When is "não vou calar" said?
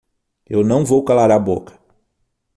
0.63-1.29